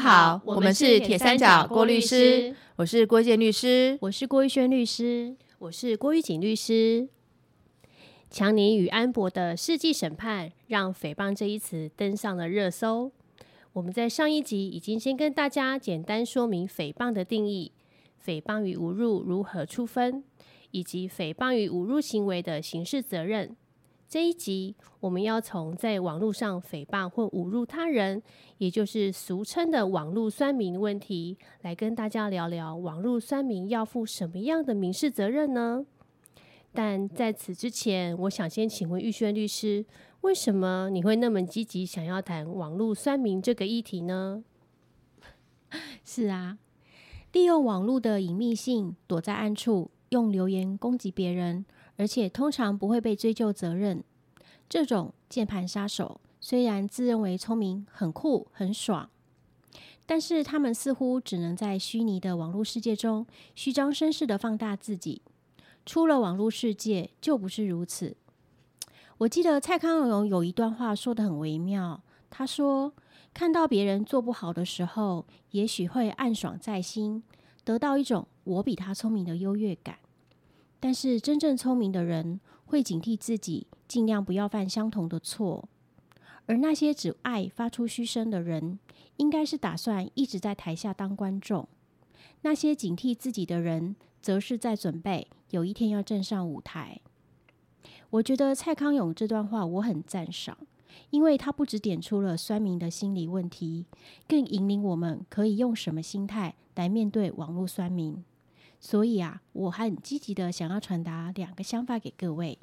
[0.00, 7.06] 好，我们是铁三角郭律师，我是郭建律师，我是郭玉轩律师，我是郭玉锦律师。
[8.30, 13.12] 强尼与安博的世纪审判，让诽谤这一词登上了热搜。
[13.74, 17.70] 我们在上一集已经先跟大家简单说明诽谤的定义，
[18.24, 20.24] 诽谤与侮辱如何处分，
[20.70, 23.54] 以及诽谤与侮辱行为的刑事责任。
[24.10, 28.20] 这一集我们要从在网络上诽谤或侮辱他人，
[28.58, 35.86] 也就是俗称的网络酸民问题，来跟大家聊聊网络酸民要负什么样的民事责任呢？
[36.72, 39.86] 但在此之前，我想先请问玉轩律师，
[40.22, 44.42] 为什么你会那么积极想要谈网络酸民这个议题呢？
[46.04, 46.58] 是啊，
[47.32, 51.64] 利用网络的隐秘性，躲在暗处，用留言攻击别人。
[52.00, 54.02] 而且通常不会被追究责任。
[54.70, 59.10] 这种键盘杀手虽然自认为聪明、很酷、很爽，
[60.06, 65.20] 但是他们似乎只能在虚拟的网络世界中虚张声势的放大自己。
[65.84, 68.16] 出了网络世界就不是如此。
[69.18, 72.94] 我记得蔡康永有一段话说的很微妙，他说
[73.34, 77.22] ：“看到别人做不好的时候，也许会暗爽在心，
[77.62, 79.98] 得到一种我比他聪明的优越感。”
[80.80, 85.68] 但是真正聪明的人会警惕自己，尽量不要犯相同的错。
[86.46, 88.78] 而那些只爱发出嘘声的人，
[89.18, 91.68] 应该是打算一直在台下当观众。
[92.42, 97.00] 那些警惕自己的人，则是在准备有一天要站上舞台。
[98.08, 100.56] 我觉得蔡康永这段话我很赞赏，
[101.10, 103.84] 因为他不止点出了酸民的心理问题，
[104.26, 108.24] 更引领我们可以用什么心态来面对网络酸民。
[108.80, 112.58] 所以啊，我很积极的想要传达两个想法给各位。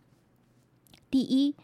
[1.11, 1.55] 第一，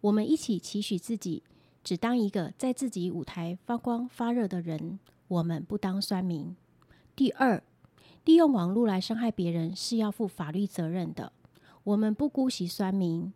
[0.00, 1.42] 我们一起期许自己
[1.84, 4.98] 只当一个在自己舞台发光发热的人，
[5.28, 6.56] 我们不当酸民。
[7.14, 7.62] 第二，
[8.24, 11.32] 利用网络来伤害别人是要负法律责任的，
[11.84, 13.30] 我们不姑息酸民。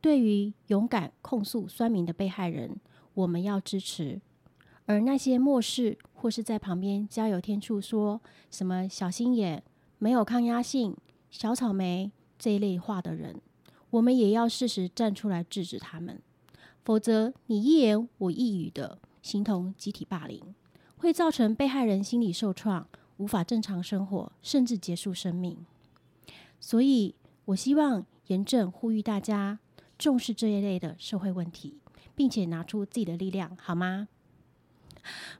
[0.00, 2.76] 对于勇敢控诉酸民的被害人，
[3.14, 4.20] 我们要支持；
[4.86, 9.64] 而那些漠视或是在旁边加油添醋，说什么小心眼。
[10.02, 10.96] 没有抗压性、
[11.30, 13.40] 小草莓这一类话的人，
[13.90, 16.20] 我们也要适时站出来制止他们，
[16.84, 20.42] 否则你一言我一语的，形同集体霸凌，
[20.96, 25.56] 会造成被害人心理受创，无法正常生活，甚至结束生命。
[26.58, 27.14] 所以，
[27.44, 29.60] 我希望严正呼吁大家
[29.96, 31.78] 重视这一类的社会问题，
[32.16, 34.08] 并且拿出自己的力量，好吗？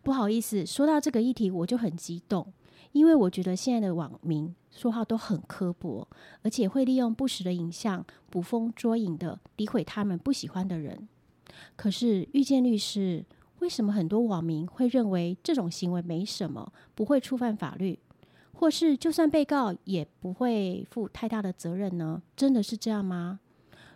[0.05, 2.53] 不好意思，说到这个议题，我就很激动。
[2.93, 6.07] 因为我觉得现在的网民说话都很刻薄，
[6.43, 11.09] 而且会利用不实的影像捕风捉影的诋毁他们不喜欢的人。
[11.77, 13.25] 可是遇见律师，
[13.61, 17.99] 为什么很多网民会认为这种行为没什么，不会触犯法律，
[18.53, 22.23] 或是就算被告也不会负太大的责任呢？
[22.37, 23.41] 真的是这样吗？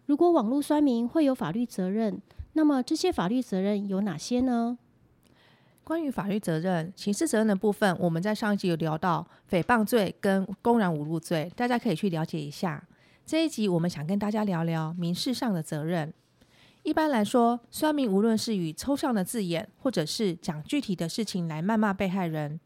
[0.06, 2.20] 如果网络酸民会有法律责任，
[2.52, 4.78] 那么这些法律责任有哪些呢？
[5.86, 12.82] 关于法律责任、刑事责任的部分，我们在上一集有聊到诽谤罪跟公然侮辱罪，大家可以去了解一下。
[13.24, 16.12] 这一集我们想跟大家聊聊民事上的责任。
[16.82, 22.58] 一般来说，酸民无论是以抽象的字眼，或者是讲具体的事情来谩骂被害人，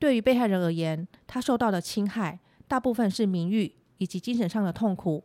[0.00, 5.22] 对于被害人而言，他受到的侵害大部分是名誉以及精神上的痛苦，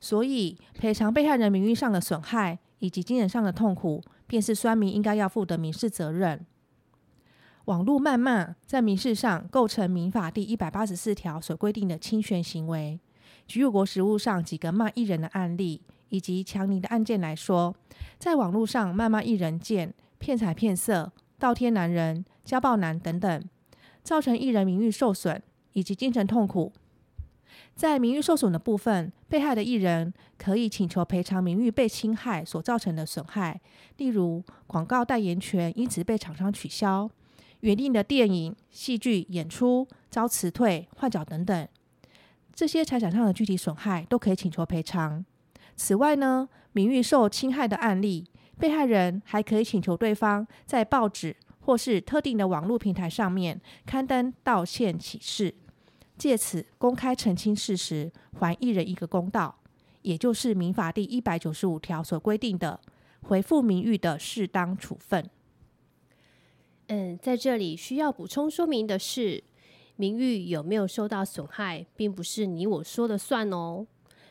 [0.00, 6.46] 所以赔偿被害人名誉上的损害以及精神上的痛苦，便是酸民应该要负的民事责任。
[7.68, 12.98] 网络谩骂在民事上构成民法第一百八十四条所规定的侵权行为。
[13.46, 17.74] 举我国实务上几个骂艺人的案例，以及强尼的案件来说，
[18.18, 23.44] 在网络上谩骂艺人贱、骗财骗色、倒贴男人、家暴男等等，
[24.02, 25.42] 造成艺人名誉受损
[25.74, 26.72] 以及精神痛苦。
[27.74, 33.60] 在名誉受损的部分，被害的艺人可以请求赔偿名誉被侵害所造成的损害，
[33.98, 37.10] 例如广告代言权因此被厂商取消。
[37.60, 41.68] 原定的电影、戏剧演出遭辞退、换角等等，
[42.54, 45.24] 这些财产上的具体损害都可以请求赔偿。
[45.76, 55.54] 此外呢，名誉受侵害的案例，被害人还可以请求对方在报纸或是特定的网络平台上面刊登道歉启事，
[56.16, 59.58] 借此公开澄清事实，还艺人一个公道，
[60.02, 62.80] 也就是民法第一百九十五条所规定的
[63.22, 65.28] 回复名誉的适当处分。
[66.88, 69.44] 嗯，在这里需要补充说明的是，
[69.96, 73.86] 名誉有没有受到损害，并不是你我说了算哦。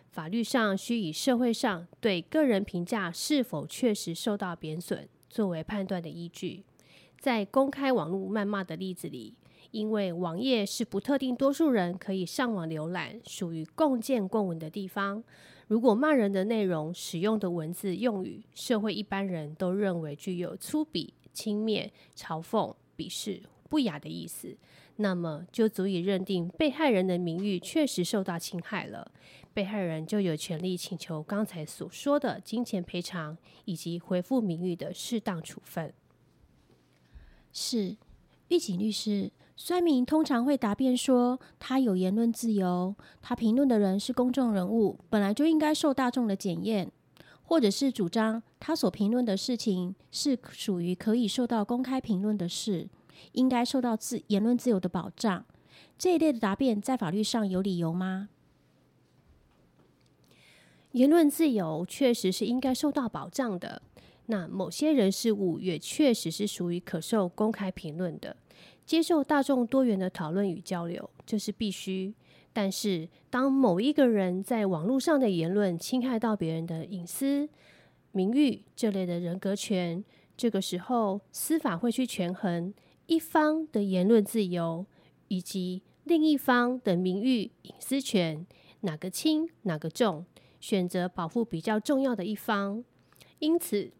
[0.09, 6.63] 法律上需以社会上对个人评价是否确实受到贬损作为判断的依据。
[7.19, 9.36] 在公开网络谩骂的例子里，
[9.69, 15.24] 因为网页是不特定多数人可以上网浏览，属于共建共文的地方。
[15.68, 24.57] 如果骂人的内容使用的文字用语，社会一般人都认为具有粗鄙、轻蔑、嘲讽、鄙视、不雅的意思，
[24.95, 29.11] 那么就足以认定被害人的名誉确实受到侵害了。
[29.53, 35.93] 被害人就有权利请求刚才所说的金钱赔偿以及回复名誉的适当处分。
[37.53, 37.97] 是，
[38.47, 46.91] 玉锦律师，酸民通常会答辩说，他有言论自由，他评论的人是公众人物，本来就应该受大众的检验，
[47.47, 52.89] 或者是主张他所评论的事情是属于可以受到公开评论的事，
[53.31, 55.45] 应该受到自言论自由的保障。
[55.97, 58.27] 这一类的答辩在法律上有理由吗？
[60.91, 63.81] 言论自由确实是应该受到保障的。
[64.25, 68.35] 那某些人事物也确实是属于可受公开评论的，
[68.85, 72.13] 接受大众多元的讨论与交流，这是必须。
[72.59, 77.48] 但是，当某一个人在网络上的言论侵害到别人的隐私、
[78.12, 80.04] 名誉这类的人格权，
[80.36, 82.74] 这个时候司法会去权衡
[83.06, 84.83] 一方的言论自由
[85.27, 88.44] 以及另一方的名誉隐私权，
[88.80, 90.25] 哪个轻哪个重，
[90.59, 92.83] 选择保护比较重要的一方。
[93.38, 93.92] 因此。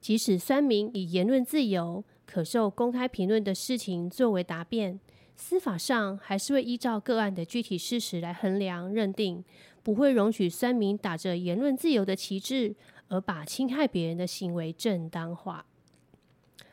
[0.00, 5.00] 即使酸民以言论自由、可受公开评论的事情作为答辩，
[5.36, 9.44] 司法上还是会依照个案的具体事实来衡量认定，
[9.82, 12.74] 不会容许酸民打着言论自由的旗帜
[13.08, 15.66] 而把侵害别人的行为正当化。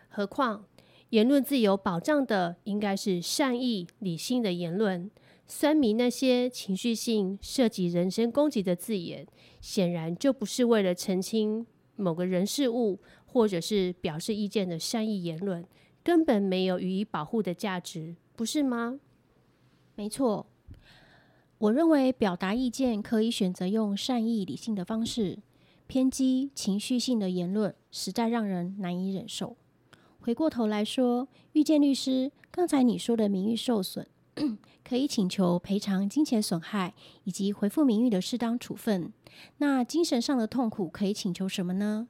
[0.10, 0.66] 何况，
[1.10, 5.10] 言论自由保障的应该是善意、理性的言论，
[5.48, 9.28] 酸民那些情绪性、涉及人身攻击的字眼，
[9.60, 11.66] 显然就不是为了澄清
[11.96, 13.00] 某个人事物。
[13.34, 15.66] 或者是表示意见的善意言论，
[16.04, 19.00] 根本没有予以保护的价值，不是吗？
[19.94, 20.48] 没错，
[21.60, 25.38] 我认为表达意见可以选择用善意、理性的方式，
[25.86, 29.56] 偏激、情绪性的言论实在让人难以忍受。
[30.22, 34.08] 回过头来说，遇见律师，刚才你说的名誉受损，
[34.84, 36.96] 可以请求赔偿金钱损害
[37.26, 39.14] 以及回复名誉的适当处分。
[39.58, 42.08] 那精神上的痛苦可以请求什么呢？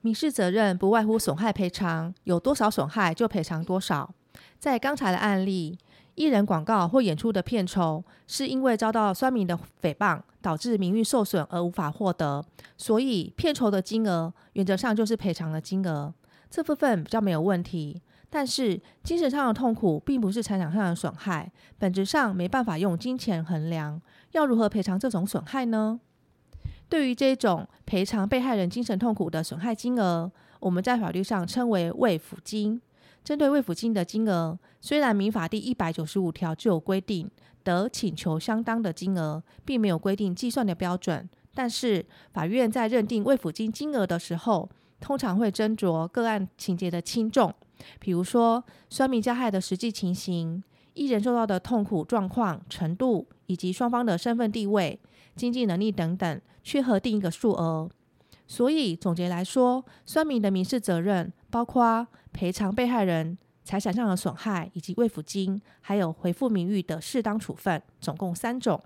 [0.00, 4.14] 民事责任不外乎损害赔偿，有多少损害就赔偿多少。
[4.58, 5.78] 在刚才的案例，
[6.14, 12.44] 艺人广告或演出的片酬是因为遭到酸民的诽谤，导致名誉受损而无法获得，
[12.76, 16.12] 所以片酬的金额原则上就是赔偿的金额，
[16.50, 18.00] 这部分比较没有问题。
[18.28, 24.00] 但是精神上的痛苦并不是财产上的损害，本质上没办法用金钱衡量，
[24.32, 26.00] 要如何赔偿这种损害呢？
[26.88, 30.30] 对于这种赔偿被害人精神痛苦的损害金额，
[30.60, 32.80] 我们在法律上称为慰抚金。
[33.26, 37.28] 针对慰抚金的金额，虽然民法第一百九十五条就有规定
[37.64, 44.70] 得请求相当的金额，并没有规定计算的标准，但是法院在认定慰抚金金额的时候，
[45.00, 47.52] 通常会斟酌个案情节的轻重，
[47.98, 50.62] 比如说酸民加害的实际情形、
[50.94, 55.00] 一人受到的痛苦状况程度，以及双方的身份地位。
[55.34, 57.90] 经济能力等等，去核定一个数额。
[58.46, 68.80] 所以总结来说，酸民的民事责任包括赔偿被害人财产上的损害，以及慰抚金，还有回复名誉的适当处分，总共三种。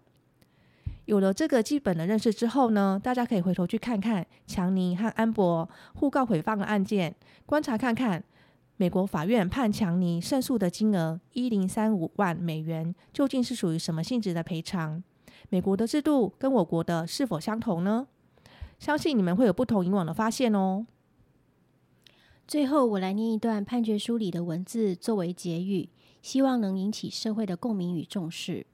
[1.04, 7.14] 有了这个基本的认识之后呢，大家可以回头去看看强尼和安博互告诽谤的案件，
[7.44, 8.22] 观察看看
[8.76, 15.02] 美国法院判强尼胜诉的金额一零三五万美元，究竟是属于什么性质的赔偿。
[15.48, 18.06] 美国的制度跟我国的是否相同呢？
[18.80, 20.86] 相信你们会有不同以往的发现哦。
[22.48, 25.90] 最后，我来念一段判决书里的文字作为结语，
[26.22, 28.66] 希望能引起社会的共鸣与重视。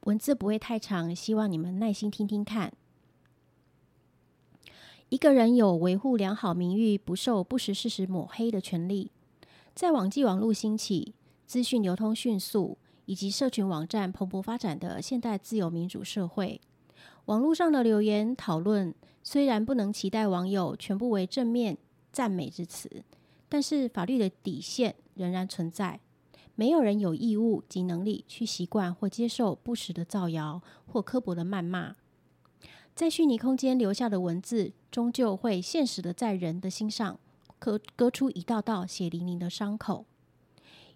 [0.00, 2.72] 文字不会太长，希望你们耐心听听看。
[5.10, 9.12] 一个人有维护良好名誉、不受不实事实抹黑的权利。
[9.74, 11.14] 在网际网络兴起，
[11.46, 12.76] 资讯流通迅速。
[13.04, 16.60] 以及社群网站蓬勃发展的现代自由民主社会，
[17.24, 21.78] 网络上的留言讨论虽然不能期待网友全部为正面
[22.12, 23.04] 赞美之词，
[23.48, 26.00] 但是法律的底线仍然存在。
[26.54, 31.96] 没有人有义务及能力去习惯或接受不实的造谣或刻薄的谩骂。
[32.94, 37.18] 在虚拟空间留下的文字，终究会现实的在人的心上
[37.58, 40.04] 割割出一道道血淋淋的伤口。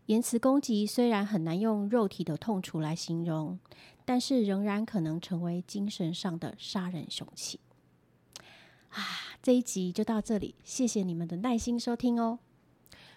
[0.06, 3.58] 言辞攻击虽然很难用肉体的痛楚来形容，
[4.04, 7.58] 但是仍然可能成为精神上的杀人凶器。
[8.96, 9.02] 啊，
[9.42, 12.38] 这一集就到这里，谢谢你们的耐心收听哦。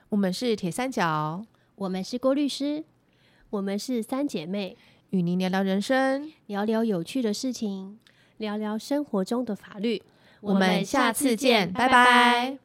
[0.09, 1.45] 我们是铁三角，
[1.75, 2.83] 我们是郭律师，
[3.49, 4.75] 我们是三姐妹，
[5.11, 7.97] 与您聊聊人生，聊聊有趣的事情，
[8.37, 10.03] 聊聊生活中的法律。
[10.41, 12.57] 我们下次见，拜拜